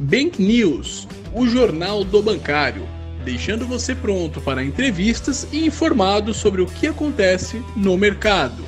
[0.00, 2.86] Bank News, o jornal do bancário,
[3.24, 8.64] deixando você pronto para entrevistas e informado sobre o que acontece no mercado.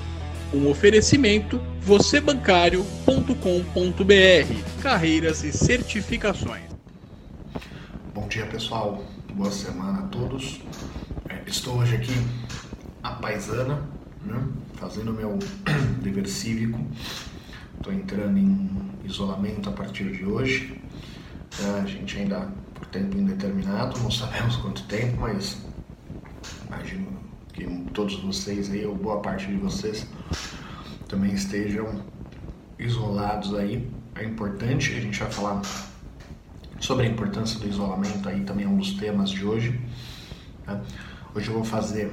[0.53, 6.65] Um oferecimento vocêbancário.com.br, carreiras e certificações.
[8.13, 10.61] Bom dia pessoal, boa semana a todos.
[11.29, 12.15] É, estou hoje aqui
[13.05, 13.89] a paisana,
[14.25, 14.43] né,
[14.75, 15.39] fazendo meu
[16.03, 16.85] dever cívico.
[17.77, 18.69] Estou entrando em
[19.05, 20.81] isolamento a partir de hoje.
[21.59, 25.59] É, a gente ainda por tempo indeterminado, não sabemos quanto tempo, mas
[26.67, 27.09] imagino
[27.53, 30.07] que todos vocês aí, ou boa parte de vocês,
[31.09, 32.03] também estejam
[32.79, 33.87] isolados aí.
[34.15, 35.63] É importante, a gente vai falar
[36.79, 39.79] sobre a importância do isolamento aí também é um dos temas de hoje.
[40.67, 40.81] Né?
[41.35, 42.11] Hoje eu vou fazer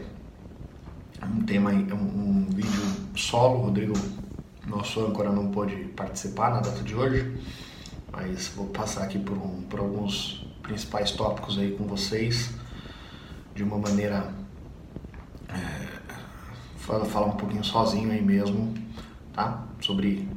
[1.24, 2.82] um tema, um, vídeo
[3.16, 3.94] solo, Rodrigo,
[4.66, 7.34] nosso âncora, não pôde participar na data de hoje
[8.12, 12.52] mas vou passar aqui por, um, por alguns principais tópicos aí com vocês
[13.56, 14.34] de uma maneira
[15.50, 15.88] é,
[16.78, 18.74] falar, falar um pouquinho sozinho aí mesmo,
[19.34, 19.66] tá?
[19.82, 20.28] Sobre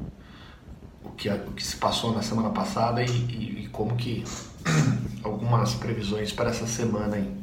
[1.05, 4.25] o que, o que se passou na semana passada e, e, e como que
[5.23, 7.35] algumas previsões para essa semana aí,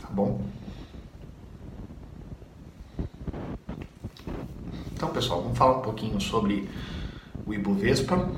[0.00, 0.40] tá bom?
[4.92, 6.68] Então, pessoal, vamos falar um pouquinho sobre
[7.44, 8.30] o Ibovespa,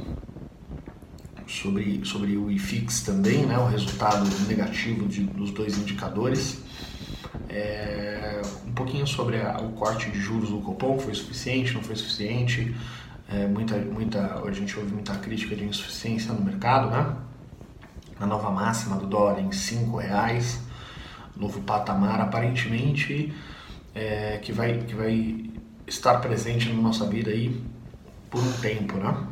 [1.48, 6.62] sobre, sobre o IFIX também, né, o resultado negativo de, dos dois indicadores.
[7.48, 11.96] É, um pouquinho sobre a, o corte de juros do Copom, foi suficiente, não foi
[11.96, 12.74] suficiente.
[13.30, 17.16] É, muita, muita, a gente ouve muita crítica de insuficiência no mercado, né?
[18.20, 20.60] A nova máxima do dólar em R$ reais,
[21.36, 23.33] novo patamar aparentemente
[23.94, 25.50] é, que, vai, que vai
[25.86, 27.62] estar presente na nossa vida aí
[28.30, 29.27] por um tempo, né?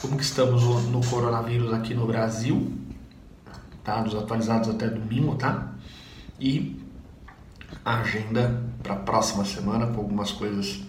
[0.00, 2.72] Como que estamos no coronavírus aqui no Brasil,
[3.82, 4.02] tá?
[4.02, 5.72] Dos atualizados até domingo, tá?
[6.38, 6.78] E
[7.84, 10.82] a agenda para a próxima semana com algumas coisas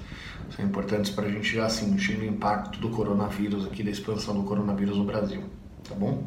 [0.49, 4.35] que são importantes para a gente já sentir o impacto do coronavírus aqui, da expansão
[4.35, 5.43] do coronavírus no Brasil,
[5.87, 6.23] tá bom?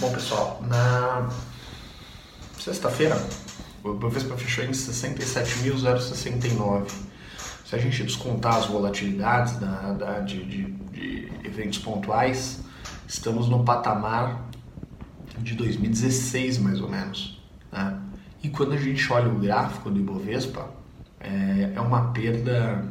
[0.00, 1.28] Bom, pessoal, na
[2.58, 3.16] sexta-feira
[3.82, 7.07] o Ibovespa fechou em 67.069
[7.68, 12.62] se a gente descontar as volatilidades da, da de, de, de, eventos pontuais,
[13.06, 14.48] estamos no patamar
[15.36, 17.38] de 2016 mais ou menos.
[17.70, 18.00] Né?
[18.42, 20.70] E quando a gente olha o gráfico do Ibovespa,
[21.20, 22.88] é, é uma perda,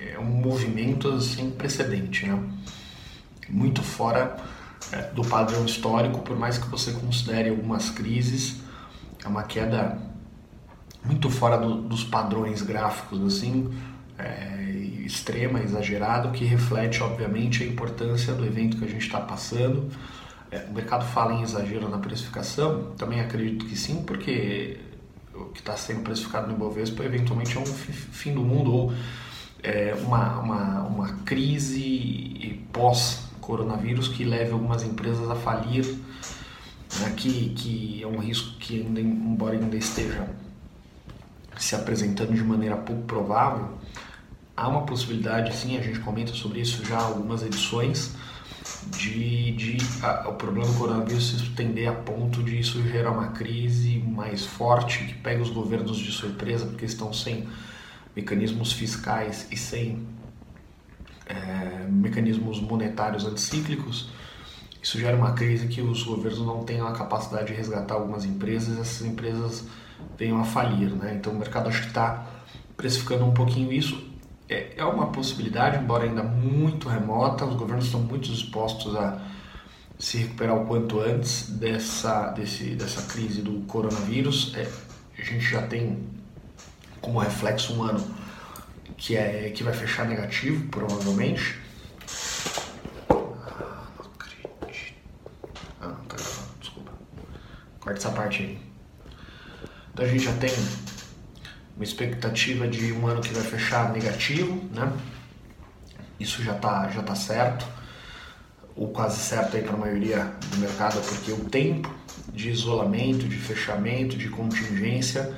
[0.00, 2.40] é um movimento sem precedente, né?
[3.48, 4.36] muito fora
[4.92, 8.60] é, do padrão histórico, por mais que você considere algumas crises,
[9.24, 9.98] é uma queda
[11.04, 13.68] muito fora do, dos padrões gráficos assim
[14.24, 14.60] é,
[15.04, 19.90] extrema, exagerado, que reflete, obviamente, a importância do evento que a gente está passando.
[20.50, 24.78] É, o mercado fala em exagero na precificação, também acredito que sim, porque
[25.34, 28.92] o que está sendo precificado no Ibovespa eventualmente é um fim do mundo ou
[29.62, 35.86] é, uma, uma, uma crise pós-coronavírus que leve algumas empresas a falir,
[36.98, 40.28] né, que, que é um risco que, ainda, embora ainda esteja
[41.56, 43.68] se apresentando de maneira pouco provável,
[44.60, 48.14] há uma possibilidade, sim, a gente comenta sobre isso já algumas edições,
[48.88, 53.28] de, de a, o problema do coronavírus se estender a ponto de isso gerar uma
[53.28, 57.48] crise mais forte que pega os governos de surpresa porque estão sem
[58.14, 60.06] mecanismos fiscais e sem
[61.26, 64.10] é, mecanismos monetários anticíclicos.
[64.82, 68.76] Isso gera uma crise que os governos não têm a capacidade de resgatar algumas empresas
[68.76, 69.64] e essas empresas
[70.18, 70.90] venham a falir.
[70.90, 71.14] Né?
[71.18, 72.26] Então o mercado acho que está
[72.76, 74.09] precificando um pouquinho isso
[74.50, 77.44] é, é uma possibilidade, embora ainda muito remota.
[77.44, 79.22] Os governos estão muito dispostos a
[79.96, 84.52] se recuperar o quanto antes dessa, desse, dessa crise do coronavírus.
[84.56, 84.68] É,
[85.16, 86.04] a gente já tem
[87.00, 88.04] como reflexo um ano
[88.96, 91.56] que, é, que vai fechar negativo, provavelmente.
[93.08, 94.94] Ah, não acredito.
[95.80, 96.16] Ah, não tá
[96.60, 96.92] desculpa.
[97.86, 98.58] Essa parte aí.
[99.92, 100.50] Então a gente já tem
[101.80, 104.92] uma expectativa de um ano que vai fechar negativo, né?
[106.20, 107.66] Isso já está já tá certo,
[108.76, 111.90] ou quase certo aí para a maioria do mercado, porque o tempo
[112.34, 115.34] de isolamento, de fechamento, de contingência,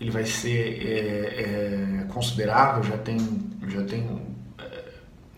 [0.00, 2.82] ele vai ser é, é, considerável.
[2.82, 3.18] Já tem,
[3.68, 4.22] já tem
[4.58, 4.84] é,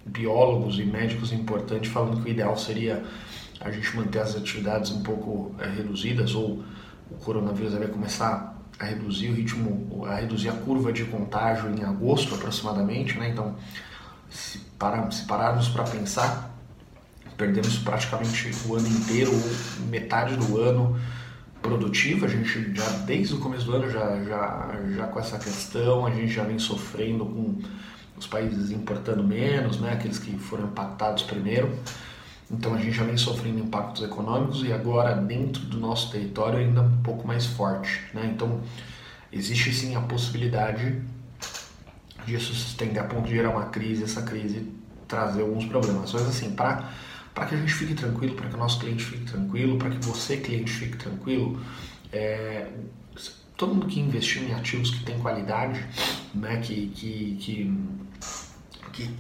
[0.06, 3.02] biólogos e médicos importantes falando que o ideal seria
[3.61, 6.62] a gente manter as atividades um pouco é, reduzidas ou
[7.11, 11.83] o coronavírus vai começar a reduzir o ritmo, a reduzir a curva de contágio em
[11.83, 13.31] agosto aproximadamente, né?
[13.31, 13.57] Então,
[14.31, 16.49] se, parar, se pararmos para pensar
[17.39, 19.31] perdemos praticamente o ano inteiro,
[19.89, 21.01] metade do ano
[21.63, 22.27] produtivo.
[22.27, 26.11] A gente já desde o começo do ano já, já, já com essa questão, a
[26.11, 27.59] gente já vem sofrendo com
[28.19, 31.73] os países importando menos, né, aqueles que foram impactados primeiro.
[32.50, 36.83] Então a gente já vem sofrendo impactos econômicos e agora dentro do nosso território ainda
[36.83, 38.03] um pouco mais forte.
[38.15, 38.31] Né?
[38.35, 38.61] Então
[39.31, 41.03] existe sim a possibilidade
[42.25, 44.73] disso se estender a ponto de gerar uma crise, essa crise
[45.06, 46.12] trazer alguns problemas.
[46.12, 46.85] Mas assim, para
[47.47, 50.37] que a gente fique tranquilo, para que o nosso cliente fique tranquilo, para que você,
[50.37, 51.61] cliente, fique tranquilo,
[52.12, 52.67] é,
[53.56, 55.85] todo mundo que investiu em ativos que tem qualidade,
[56.35, 57.79] né, que, que, que,
[58.93, 59.11] que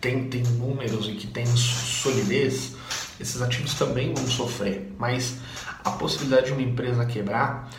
[0.00, 2.75] tem, tem números e que tem solidez,
[3.20, 4.94] esses ativos também vão sofrer.
[4.98, 5.38] Mas
[5.84, 7.70] a possibilidade de uma empresa quebrar,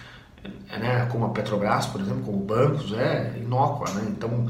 [0.69, 3.89] né, como a Petrobras, por exemplo, como bancos, é inócua.
[3.91, 4.07] Né?
[4.09, 4.47] Então,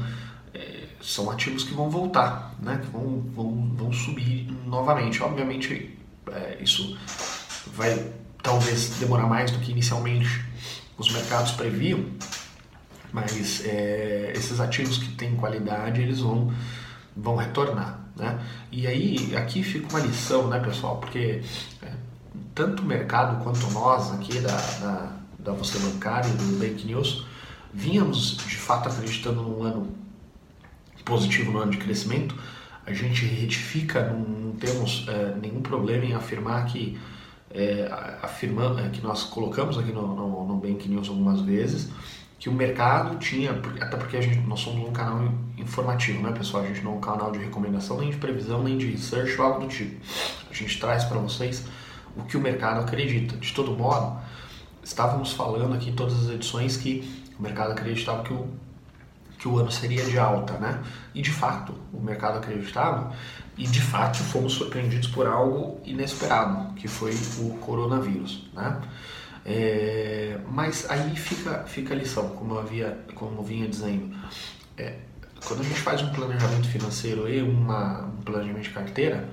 [1.00, 2.80] são ativos que vão voltar, né?
[2.82, 5.22] que vão, vão, vão subir novamente.
[5.22, 5.98] Obviamente,
[6.30, 6.98] é, isso
[7.74, 8.12] vai
[8.42, 10.44] talvez demorar mais do que inicialmente
[10.96, 12.04] os mercados previam,
[13.12, 16.52] mas é, esses ativos que têm qualidade eles vão,
[17.16, 18.00] vão retornar.
[18.18, 18.38] Né?
[18.72, 20.96] E aí, aqui fica uma lição, né, pessoal?
[20.96, 21.40] Porque
[21.82, 21.92] é,
[22.54, 27.24] tanto o mercado quanto nós aqui da, da, da Você Bancária e do Bank News
[27.72, 29.96] vínhamos de fato acreditando num ano
[31.04, 32.34] positivo no ano de crescimento,
[32.84, 36.98] a gente retifica, não, não temos é, nenhum problema em afirmar que
[37.50, 37.88] é,
[38.22, 41.90] afirmando, é, que nós colocamos aqui no, no, no Bank News algumas vezes
[42.38, 43.50] que o mercado tinha,
[43.80, 46.62] até porque a gente, nós somos um canal informativo, né pessoal?
[46.62, 49.46] A gente não é um canal de recomendação, nem de previsão, nem de research ou
[49.46, 50.00] algo do tipo.
[50.48, 51.66] A gente traz para vocês
[52.16, 53.36] o que o mercado acredita.
[53.36, 54.20] De todo modo,
[54.82, 58.48] estávamos falando aqui em todas as edições que o mercado acreditava que o
[59.38, 60.82] que o ano seria de alta, né?
[61.14, 63.12] E de fato, o mercado acreditava
[63.56, 68.80] e de fato fomos surpreendidos por algo inesperado, que foi o coronavírus, né?
[69.50, 74.14] É, mas aí fica, fica a lição, como eu, havia, como eu vinha dizendo.
[74.76, 74.96] É,
[75.42, 79.26] quando a gente faz um planejamento financeiro e uma, um planejamento de carteira,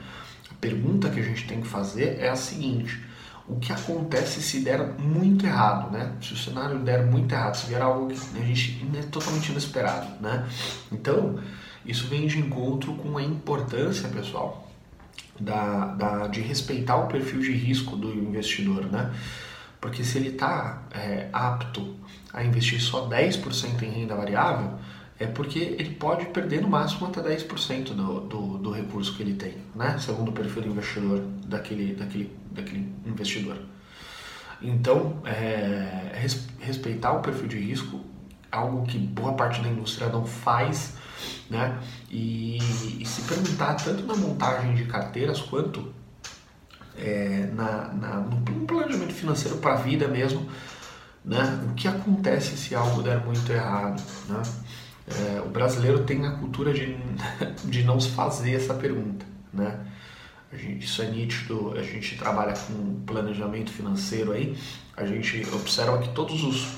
[0.50, 3.04] a pergunta que a gente tem que fazer é a seguinte:
[3.46, 6.14] o que acontece se der muito errado, né?
[6.22, 10.22] Se o cenário der muito errado, se vier algo que a gente é totalmente inesperado,
[10.22, 10.48] né?
[10.94, 11.38] Então,
[11.86, 14.66] isso vem de encontro com a importância, pessoal,
[15.38, 19.12] da, da, de respeitar o perfil de risco do investidor, né?
[19.86, 21.96] Porque se ele está é, apto
[22.34, 24.80] a investir só 10% em renda variável,
[25.20, 29.36] é porque ele pode perder no máximo até 10% do, do, do recurso que ele
[29.36, 29.96] tem, né?
[30.00, 33.60] segundo o perfil do investidor daquele, daquele, daquele investidor.
[34.60, 36.20] Então, é,
[36.60, 38.02] respeitar o perfil de risco,
[38.52, 40.98] algo que boa parte da indústria não faz,
[41.48, 41.78] né?
[42.10, 42.58] E,
[43.00, 45.94] e se perguntar tanto na montagem de carteiras quanto
[46.98, 50.48] é, na, na, no planejamento financeiro para a vida mesmo,
[51.24, 51.60] né?
[51.70, 54.42] O que acontece se algo der muito errado, né?
[55.08, 56.98] É, o brasileiro tem a cultura de,
[57.66, 59.80] de não se fazer essa pergunta, né?
[60.54, 64.58] Gente, isso é nítido, a gente trabalha com planejamento financeiro aí,
[64.96, 66.78] a gente observa que todos os,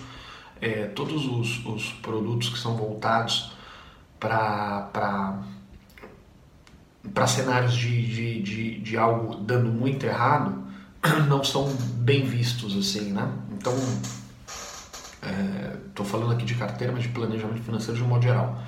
[0.60, 3.52] é, todos os, os produtos que são voltados
[4.20, 5.44] para
[7.14, 10.64] para cenários de, de, de, de, algo dando muito errado
[11.28, 13.30] não são bem vistos assim, né?
[13.52, 13.74] Então
[15.90, 18.62] Estou é, falando aqui de carteira, mas de planejamento financeiro de um modo geral.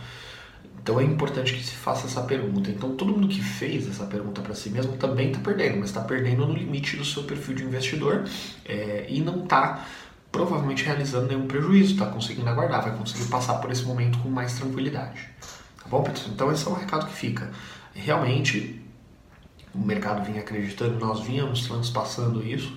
[0.81, 2.69] Então é importante que se faça essa pergunta.
[2.69, 6.01] Então todo mundo que fez essa pergunta para si mesmo também está perdendo, mas está
[6.01, 8.24] perdendo no limite do seu perfil de investidor
[8.65, 9.86] é, e não está
[10.31, 14.53] provavelmente realizando nenhum prejuízo, está conseguindo aguardar, vai conseguir passar por esse momento com mais
[14.53, 15.27] tranquilidade.
[15.81, 16.31] Tá bom, pessoal?
[16.34, 17.51] Então esse é o recado que fica.
[18.00, 18.82] Realmente
[19.74, 22.75] o mercado vinha acreditando, nós vínhamos transpassando isso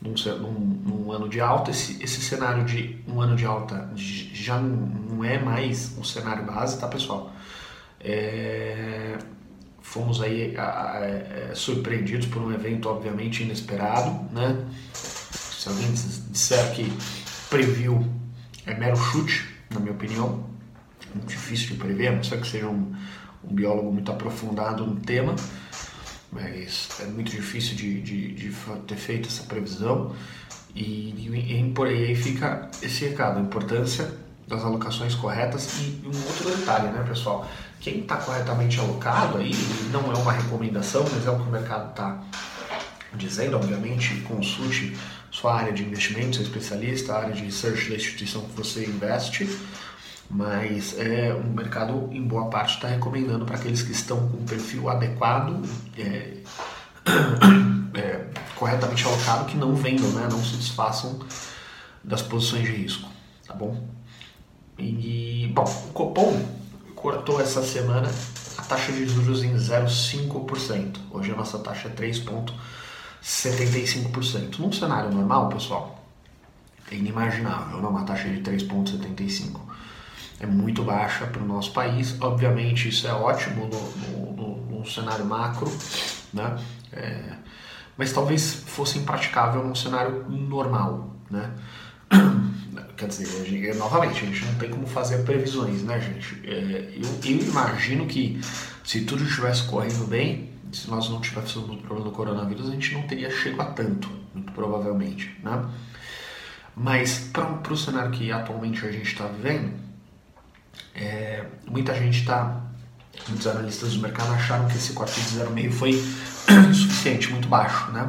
[0.00, 4.60] num, num, num, ano de alta, esse, esse cenário de um ano de alta já
[4.60, 7.32] não é mais um cenário base, tá pessoal?
[8.00, 9.18] É,
[9.80, 14.64] fomos aí a, a, é, surpreendidos por um evento obviamente inesperado, né?
[14.92, 16.92] Se alguém disser que
[17.50, 18.06] previu
[18.64, 20.46] é mero chute, na minha opinião,
[21.26, 22.94] difícil de prever, a não ser que seja um,
[23.50, 25.34] um biólogo muito aprofundado no tema
[26.30, 28.54] mas é muito difícil de, de, de
[28.86, 30.14] ter feito essa previsão.
[30.74, 34.12] E, e, por aí fica esse recado, a importância
[34.46, 37.48] das alocações corretas e um outro detalhe, né, pessoal?
[37.80, 39.52] Quem está corretamente alocado aí,
[39.90, 42.22] não é uma recomendação, mas é o que o mercado está
[43.14, 44.96] dizendo, obviamente, consulte
[45.30, 49.48] sua área de investimento, seu especialista, a área de research da instituição que você investe
[50.30, 54.88] mas é, o mercado, em boa parte, está recomendando para aqueles que estão com perfil
[54.88, 55.62] adequado,
[57.94, 60.28] é, corretamente alocado que não vendam, né?
[60.30, 61.18] não se desfaçam
[62.04, 63.08] das posições de risco,
[63.46, 63.88] tá bom?
[64.78, 66.38] E, bom, o Copom
[66.94, 68.10] cortou essa semana
[68.56, 70.98] a taxa de juros em 0,5%.
[71.10, 74.58] Hoje a nossa taxa é 3,75%.
[74.58, 76.04] Num cenário normal, pessoal,
[76.90, 77.90] é inimaginável não?
[77.90, 79.58] uma taxa de 3,75%.
[80.40, 82.16] É muito baixa para o nosso país.
[82.20, 85.70] Obviamente, isso é ótimo no, no, no cenário macro,
[86.32, 86.56] né?
[86.92, 87.32] É,
[87.96, 91.50] mas talvez fosse impraticável num cenário normal, né?
[92.96, 96.40] Quer dizer, novamente, a gente não tem como fazer previsões, né, gente?
[96.44, 98.40] É, eu, eu, imagino que
[98.84, 102.94] se tudo estivesse correndo bem, se nós não tivéssemos o problema do coronavírus, a gente
[102.94, 105.64] não teria chegado a tanto, muito provavelmente, né?
[106.76, 109.72] Mas para o cenário que atualmente a gente está vivendo,
[110.94, 112.60] é, muita gente está,
[113.28, 115.90] muitos analistas do mercado acharam que esse corte de 0,5 foi
[116.70, 118.08] insuficiente, muito baixo, né?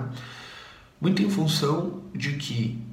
[1.00, 2.84] Muito em função de que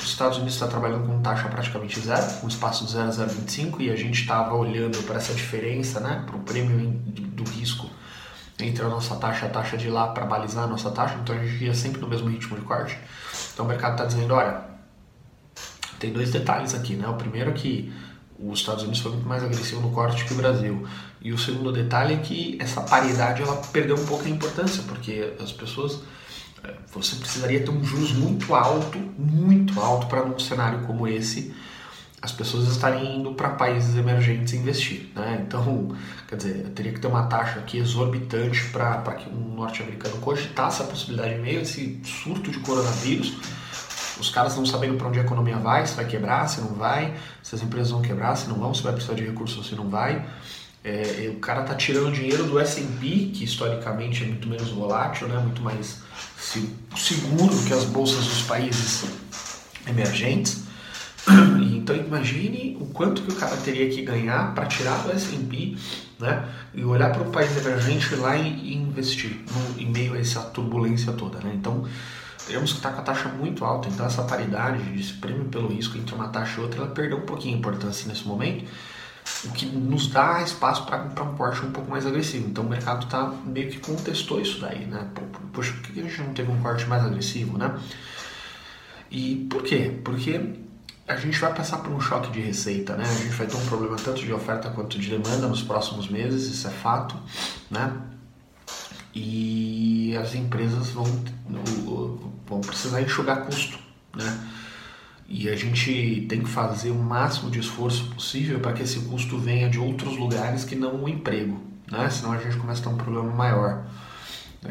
[0.00, 3.80] os Estados Unidos está trabalhando com taxa praticamente zero, com espaço de 0 a 0,25,
[3.80, 7.90] e a gente estava olhando para essa diferença, né, para o prêmio do risco
[8.58, 11.34] entre a nossa taxa e a taxa de lá para balizar a nossa taxa, então
[11.36, 12.96] a gente ia sempre no mesmo ritmo de corte.
[13.52, 14.62] Então o mercado está dizendo, olha,
[15.98, 17.08] tem dois detalhes aqui, né?
[17.08, 17.92] O primeiro é que
[18.42, 20.86] os Estados Unidos foi muito mais agressivo no corte que o Brasil.
[21.20, 25.32] E o segundo detalhe é que essa paridade ela perdeu um pouco a importância, porque
[25.40, 26.00] as pessoas
[26.64, 31.54] é, você precisaria ter um juros muito alto, muito alto para num cenário como esse
[32.22, 35.44] as pessoas estarem indo para países emergentes investir, né?
[35.44, 35.88] Então,
[36.28, 40.84] quer dizer, teria que ter uma taxa aqui exorbitante para que um norte-americano cogitasse a
[40.84, 43.36] possibilidade, meio esse surto de coronavírus,
[44.22, 47.14] os caras não sabendo para onde a economia vai, se vai quebrar, se não vai,
[47.42, 49.88] se as empresas vão quebrar, se não vão, se vai precisar de recursos, se não
[49.88, 50.24] vai.
[50.84, 55.38] É, o cara tá tirando dinheiro do S&P, que historicamente é muito menos volátil, né?
[55.38, 55.98] muito mais
[56.96, 59.04] seguro que as bolsas dos países
[59.86, 60.62] emergentes.
[61.82, 65.76] Então imagine o quanto que o cara teria que ganhar para tirar do S&P
[66.20, 66.48] né?
[66.72, 71.12] e olhar para o país emergente lá e, investir no, em meio a essa turbulência
[71.12, 71.40] toda.
[71.40, 71.52] Né?
[71.56, 71.84] Então
[72.46, 75.96] teríamos que estar com a taxa muito alta, então essa paridade, esse prêmio pelo risco
[75.96, 78.68] entre uma taxa e outra, ela perdeu um pouquinho a importância nesse momento
[79.44, 82.48] o que nos dá espaço para um Porsche um pouco mais agressivo.
[82.48, 85.08] Então o mercado tá meio que contestou isso daí, né?
[85.52, 87.78] Poxa, por que a gente não teve um corte mais agressivo, né?
[89.10, 90.00] E por quê?
[90.04, 90.54] Porque
[91.06, 93.04] a gente vai passar por um choque de receita, né?
[93.04, 96.46] A gente vai ter um problema tanto de oferta quanto de demanda nos próximos meses,
[96.46, 97.16] isso é fato,
[97.70, 97.92] né?
[99.14, 101.04] E as empresas vão,
[102.52, 103.78] vão precisar enxugar custo,
[104.16, 104.48] né?
[105.28, 109.38] E a gente tem que fazer o máximo de esforço possível para que esse custo
[109.38, 111.58] venha de outros lugares que não o emprego,
[111.90, 112.08] né?
[112.10, 113.86] Senão a gente começa a ter um problema maior.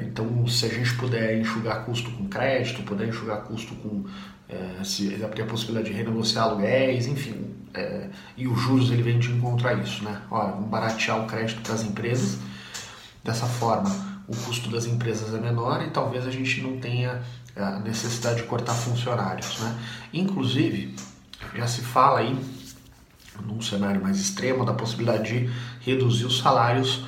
[0.03, 4.05] Então, se a gente puder enxugar custo com crédito, puder enxugar custo com
[4.47, 9.17] é, se abrir a possibilidade de renegociar aluguéis, enfim, é, e os juros ele vem
[9.17, 10.21] de encontrar isso, né?
[10.29, 12.39] Olha, vamos baratear o crédito para as empresas.
[13.23, 17.21] Dessa forma, o custo das empresas é menor e talvez a gente não tenha
[17.55, 19.59] a necessidade de cortar funcionários.
[19.59, 19.77] Né?
[20.13, 20.95] Inclusive,
[21.53, 22.38] já se fala aí,
[23.45, 25.50] num cenário mais extremo, da possibilidade de
[25.81, 27.03] reduzir os salários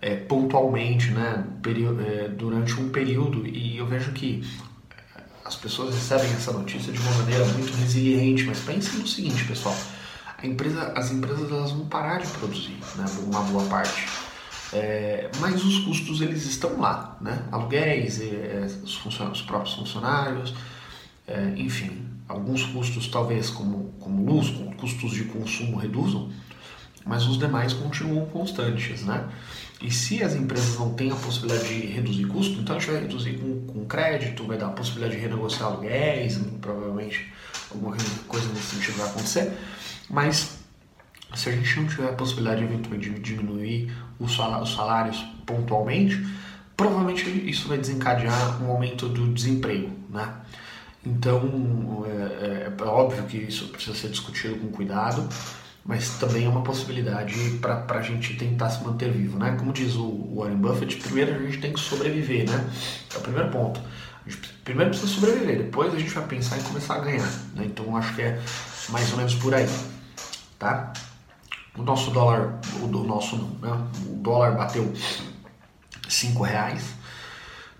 [0.00, 1.44] é, pontualmente né,
[2.06, 4.48] é, durante um período, e eu vejo que
[5.44, 9.76] as pessoas recebem essa notícia de uma maneira muito resiliente, mas pensem no seguinte, pessoal,
[10.44, 14.06] empresa, as empresas elas vão parar de produzir, né, uma boa parte.
[14.72, 17.42] É, mas os custos eles estão lá, né?
[17.50, 20.54] Aluguéis, é, os, os, próprios funcionários,
[21.26, 26.30] é, enfim, alguns custos talvez como, como luz, custos de consumo reduzam,
[27.06, 29.26] mas os demais continuam constantes, né?
[29.80, 33.00] E se as empresas não têm a possibilidade de reduzir custo, então a gente vai
[33.00, 37.32] reduzir com, com crédito, vai dar a possibilidade de renegociar aluguéis, provavelmente
[37.70, 37.96] alguma
[38.26, 39.52] coisa nesse sentido vai acontecer,
[40.10, 40.57] mas
[41.34, 46.24] se a gente não tiver a possibilidade eventualmente de diminuir os salários pontualmente,
[46.76, 50.32] provavelmente isso vai desencadear um aumento do desemprego, né?
[51.04, 55.28] Então, é, é, é óbvio que isso precisa ser discutido com cuidado,
[55.84, 59.56] mas também é uma possibilidade para a gente tentar se manter vivo, né?
[59.58, 62.70] Como diz o Warren Buffett, primeiro a gente tem que sobreviver, né?
[63.14, 63.80] É o primeiro ponto.
[64.26, 67.64] A gente primeiro precisa sobreviver, depois a gente vai pensar em começar a ganhar, né?
[67.64, 68.38] Então, acho que é
[68.90, 69.68] mais ou menos por aí,
[70.58, 70.92] tá?
[71.76, 73.88] O nosso dólar, o nosso né?
[74.06, 74.92] o dólar bateu
[76.08, 76.98] cinco reais.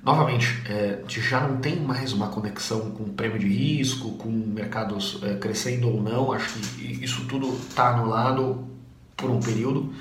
[0.03, 5.35] Novamente, é, já não tem mais uma conexão com prêmio de risco, com mercados é,
[5.35, 6.33] crescendo ou não.
[6.33, 8.67] Acho que isso tudo está anulado
[9.17, 9.93] por um período.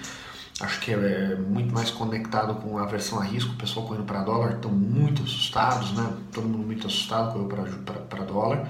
[0.62, 4.22] acho que é muito mais conectado com a versão a risco, o pessoal correndo para
[4.22, 6.13] dólar, estão muito assustados, né?
[6.32, 7.48] Todo mundo muito assustado correu
[8.10, 8.70] para dólar.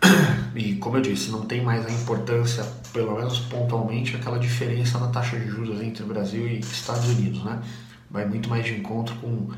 [0.54, 5.08] E como eu disse, não tem mais a importância, pelo menos pontualmente, aquela diferença na
[5.08, 7.60] taxa de juros entre Brasil e Estados Unidos, né?
[8.08, 9.48] Vai muito mais de encontro com,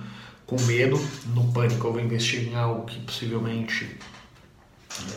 [0.46, 0.98] com medo,
[1.34, 3.98] no pânico eu vou investir em algo que possivelmente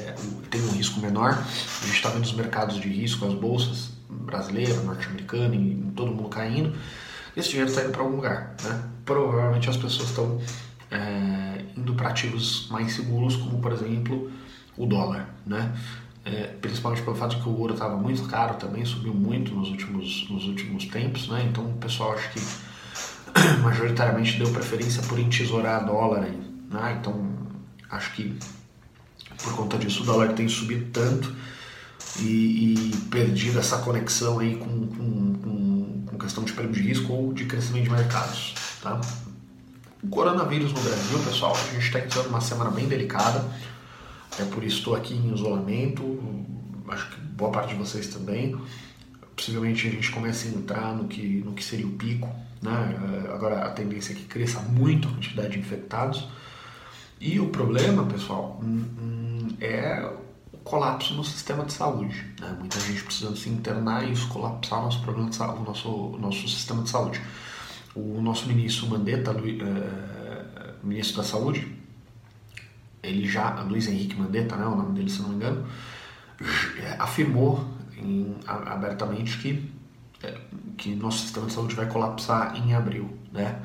[0.02, 0.16] é,
[0.50, 1.32] tem um risco menor.
[1.32, 6.28] A gente está vendo os mercados de risco, as bolsas brasileira, norte-americana, e todo mundo
[6.28, 6.76] caindo.
[7.38, 8.84] Esse dinheiro está indo para algum lugar, né?
[9.06, 10.42] Provavelmente as pessoas estão
[10.92, 14.30] é, indo para ativos mais seguros, como por exemplo
[14.80, 15.76] o dólar, né?
[16.26, 19.70] É, principalmente pelo fato de que o ouro estava muito caro também, subiu muito nos
[19.70, 21.48] últimos, nos últimos tempos, né?
[21.50, 22.40] Então o pessoal acho que
[23.62, 26.40] majoritariamente deu preferência por entesourar dólar aí,
[26.72, 26.98] né?
[27.00, 27.30] Então
[27.92, 28.38] acho que
[29.44, 31.34] por conta disso o dólar tem subido tanto
[32.20, 37.12] e, e perdido essa conexão aí com, com, com, com questão de prêmio de risco
[37.12, 39.00] ou de crescimento de mercados, tá?
[40.02, 43.44] O coronavírus no Brasil, pessoal, a gente está entrando numa semana bem delicada
[44.38, 46.20] é por isso estou aqui em isolamento,
[46.88, 48.60] acho que boa parte de vocês também.
[49.36, 52.30] Possivelmente a gente comece a entrar no que, no que seria o pico,
[52.62, 53.26] né?
[53.26, 56.28] É, agora a tendência é que cresça muito a quantidade de infectados.
[57.20, 60.10] E o problema, pessoal, hum, hum, é
[60.54, 62.26] o colapso no sistema de saúde.
[62.40, 62.56] Né?
[62.60, 66.48] Muita gente precisando se internar e isso colapsar nosso problema de saúde, o nosso, nosso
[66.48, 67.22] sistema de saúde.
[67.96, 71.79] O nosso ministro Mandetta, é, ministro da Saúde,
[73.02, 75.66] ele já, Luiz Henrique Mandetta, né, o nome dele se não me engano,
[76.98, 77.66] afirmou
[77.98, 79.72] em, abertamente que,
[80.24, 80.38] é,
[80.78, 83.62] que nosso sistema de saúde vai colapsar em abril, né?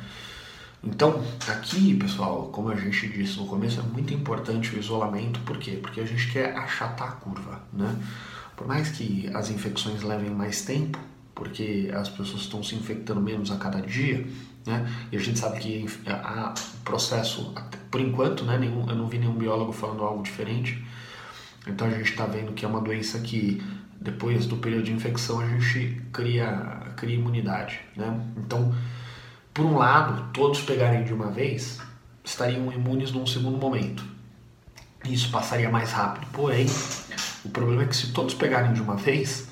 [0.87, 5.57] Então, aqui, pessoal, como a gente disse no começo, é muito importante o isolamento, por
[5.57, 5.79] quê?
[5.81, 7.97] Porque a gente quer achatar a curva, né?
[8.55, 10.99] Por mais que as infecções levem mais tempo,
[11.35, 14.27] porque as pessoas estão se infectando menos a cada dia,
[14.67, 14.89] né?
[15.13, 17.55] E a gente sabe que o processo,
[17.91, 20.85] por enquanto, né, nenhum, eu não vi nenhum biólogo falando algo diferente.
[21.67, 23.63] Então a gente está vendo que é uma doença que
[24.01, 27.81] depois do período de infecção a gente cria, cria imunidade.
[27.97, 28.21] Né?
[28.37, 28.75] Então,
[29.53, 31.81] por um lado, todos pegarem de uma vez
[32.25, 34.05] estariam imunes num segundo momento.
[35.05, 36.27] Isso passaria mais rápido.
[36.33, 36.67] Porém,
[37.45, 39.49] o problema é que se todos pegarem de uma vez,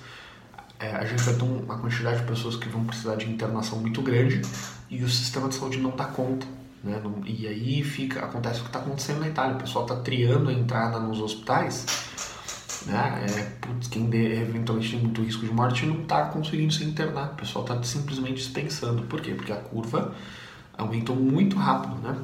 [0.82, 4.02] é, a gente vai ter uma quantidade de pessoas que vão precisar de internação muito
[4.02, 4.42] grande
[4.90, 6.44] e o sistema de saúde não dá conta.
[6.82, 7.00] Né?
[7.24, 9.54] e aí fica, acontece o que está acontecendo na Itália.
[9.54, 11.86] O pessoal está triando a entrada nos hospitais.
[12.86, 13.26] Né?
[13.28, 17.30] É, putz, quem de, eventualmente tem muito risco de morte não está conseguindo se internar.
[17.34, 19.02] O pessoal está simplesmente dispensando.
[19.02, 19.34] Por quê?
[19.34, 20.12] Porque a curva
[20.76, 21.94] aumentou muito rápido.
[22.02, 22.18] Né?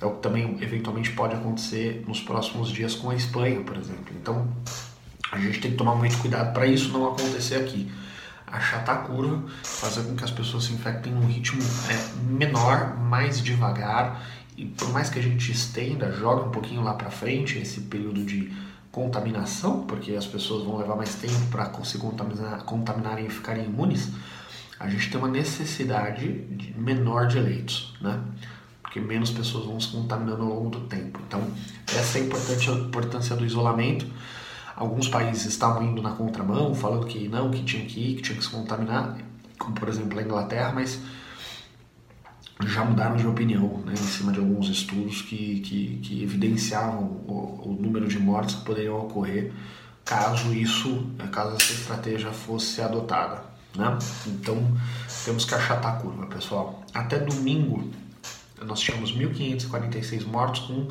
[0.00, 4.14] É o que também eventualmente pode acontecer nos próximos dias com a Espanha, por exemplo.
[4.18, 4.48] Então
[5.30, 7.90] a gente tem que tomar muito cuidado para isso não acontecer aqui.
[8.46, 13.42] Achatar a curva, fazer com que as pessoas se infectem num ritmo é, menor, mais
[13.42, 14.24] devagar,
[14.56, 18.24] e por mais que a gente estenda, joga um pouquinho lá para frente esse período
[18.24, 18.50] de
[18.90, 24.10] contaminação, porque as pessoas vão levar mais tempo para se contaminar, contaminarem e ficarem imunes,
[24.80, 28.20] a gente tem uma necessidade de menor de leitos, né?
[28.82, 31.20] Porque menos pessoas vão se contaminando ao longo do tempo.
[31.26, 31.42] Então,
[31.86, 34.06] essa é a importância do isolamento.
[34.78, 38.38] Alguns países estavam indo na contramão, falando que não, que tinha que ir, que tinha
[38.38, 39.18] que se contaminar,
[39.58, 41.00] como por exemplo a Inglaterra, mas
[42.64, 47.70] já mudaram de opinião né, em cima de alguns estudos que, que, que evidenciavam o,
[47.70, 49.52] o, número de mortes que poderiam ocorrer
[50.04, 53.42] caso isso, caso essa estratégia fosse adotada.
[53.76, 53.98] Né?
[54.28, 54.64] Então
[55.24, 56.84] temos que achatar a curva, pessoal.
[56.94, 57.90] Até domingo
[58.64, 60.86] nós tínhamos 1.546 mortos com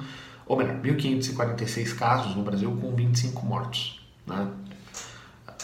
[0.48, 4.00] ou melhor, 1.546 casos no Brasil com 25 mortos.
[4.26, 4.48] Né?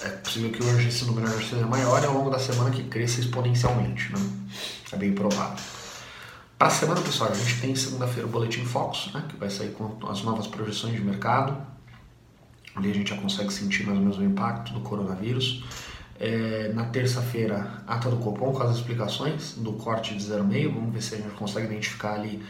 [0.03, 3.21] É possível que hoje esse número seja maior e ao longo da semana que cresça
[3.21, 4.11] exponencialmente.
[4.11, 4.19] Né?
[4.91, 5.57] É bem provável.
[6.57, 9.71] Para a semana, pessoal, a gente tem segunda-feira o Boletim Focus, né, que vai sair
[9.71, 11.57] com as novas projeções de mercado.
[12.75, 15.63] Ali a gente já consegue sentir mais ou menos o impacto do coronavírus.
[16.19, 20.73] É, na terça-feira, ata do Copom com as explicações do corte de 0,5.
[20.73, 22.41] Vamos ver se a gente consegue identificar ali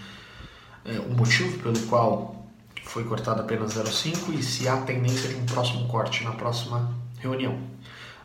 [0.86, 2.46] é, o motivo pelo qual
[2.84, 7.58] foi cortado apenas 0,5 e se há tendência de um próximo corte na próxima reunião.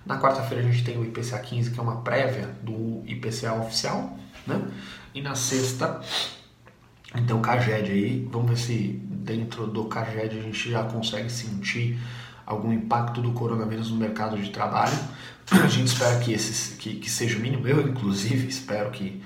[0.05, 4.19] Na quarta-feira a gente tem o IPCA 15, que é uma prévia do IPCA oficial,
[4.47, 4.61] né?
[5.15, 6.01] E na sexta,
[7.15, 11.99] então CAGED aí, vamos ver se dentro do CAGED a gente já consegue sentir
[12.47, 14.97] algum impacto do coronavírus no mercado de trabalho.
[15.51, 19.23] A gente espera que, esse, que, que seja o mínimo, eu inclusive espero que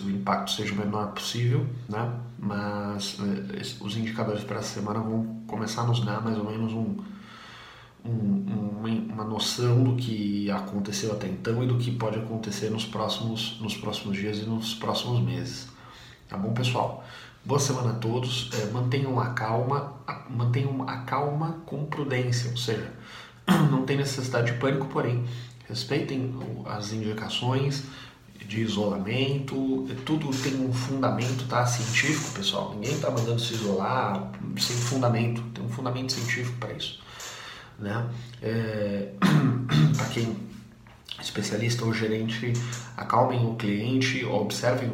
[0.00, 2.12] o impacto seja o menor possível, né?
[2.38, 6.72] mas eh, os indicadores para essa semana vão começar a nos dar mais ou menos
[6.72, 6.96] um,
[8.04, 13.58] um, uma, noção do que aconteceu até então e do que pode acontecer nos próximos,
[13.60, 15.68] nos próximos dias e nos próximos meses.
[16.28, 17.04] Tá bom, pessoal?
[17.44, 18.50] Boa semana a todos.
[18.54, 19.94] É, mantenham a calma,
[20.30, 22.92] mantenham a calma com prudência, ou seja,
[23.70, 25.24] não tem necessidade de pânico, porém
[25.68, 26.34] respeitem
[26.66, 27.84] as indicações
[28.48, 32.74] de isolamento, tudo tem um fundamento tá, científico, pessoal.
[32.74, 36.98] Ninguém está mandando se isolar sem fundamento, tem um fundamento científico para isso.
[37.78, 38.08] Né?
[38.40, 39.12] É,
[39.94, 40.34] para quem
[41.18, 42.54] é especialista ou gerente,
[42.96, 44.90] acalmem o cliente, observem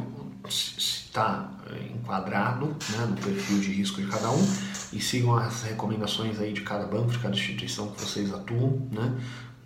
[0.50, 1.48] se está
[1.94, 4.46] enquadrado né, no perfil de risco de cada um
[4.92, 9.16] e sigam as recomendações aí de cada banco, de cada instituição que vocês atuam, né?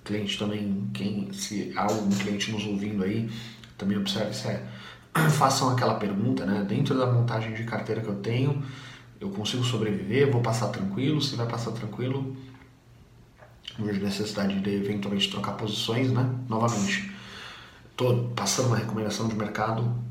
[0.05, 3.29] Cliente também, quem se há algum cliente nos ouvindo aí,
[3.79, 4.63] também observe se é
[5.31, 6.65] façam aquela pergunta, né?
[6.69, 8.63] Dentro da montagem de carteira que eu tenho,
[9.21, 12.37] eu consigo sobreviver, vou passar tranquilo, se vai passar tranquilo,
[13.79, 16.29] vejo necessidade de eventualmente trocar posições, né?
[16.49, 17.11] Novamente,
[17.91, 20.09] estou passando uma recomendação de mercado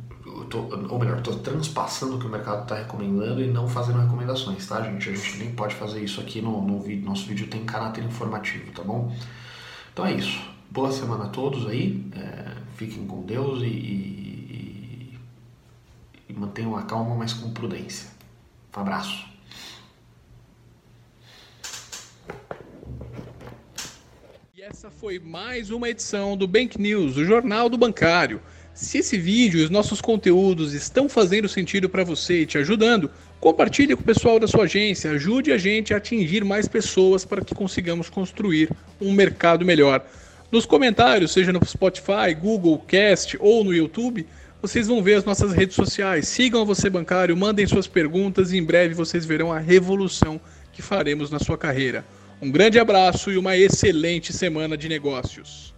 [0.49, 4.65] tô, ou melhor, estou transpassando o que o mercado está recomendando e não fazendo recomendações,
[4.67, 5.09] tá, gente?
[5.09, 7.05] A gente nem pode fazer isso aqui no, no vídeo.
[7.05, 9.13] Nosso vídeo tem caráter informativo, tá bom?
[9.93, 10.39] Então é isso.
[10.69, 12.09] Boa semana a todos aí.
[12.15, 15.17] É, fiquem com Deus e, e,
[16.29, 18.07] e mantenham a calma, mas com prudência.
[18.75, 19.25] Um abraço.
[24.55, 28.39] E essa foi mais uma edição do Bank News, o Jornal do Bancário.
[28.75, 33.09] Se esse vídeo e os nossos conteúdos estão fazendo sentido para você e te ajudando,
[33.39, 37.43] compartilhe com o pessoal da sua agência, ajude a gente a atingir mais pessoas para
[37.43, 38.69] que consigamos construir
[39.01, 40.05] um mercado melhor.
[40.49, 44.25] Nos comentários, seja no Spotify, Google Cast ou no YouTube,
[44.61, 46.25] vocês vão ver as nossas redes sociais.
[46.29, 50.39] Sigam a Você Bancário, mandem suas perguntas e em breve vocês verão a revolução
[50.71, 52.05] que faremos na sua carreira.
[52.41, 55.75] Um grande abraço e uma excelente semana de negócios.